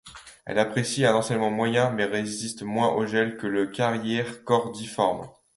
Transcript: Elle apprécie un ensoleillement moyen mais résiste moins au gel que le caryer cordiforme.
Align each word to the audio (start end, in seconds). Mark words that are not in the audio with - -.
Elle 0.45 0.57
apprécie 0.57 1.05
un 1.05 1.13
ensoleillement 1.13 1.51
moyen 1.51 1.91
mais 1.91 2.05
résiste 2.05 2.63
moins 2.63 2.89
au 2.91 3.05
gel 3.05 3.37
que 3.37 3.45
le 3.45 3.67
caryer 3.67 4.25
cordiforme. 4.45 5.29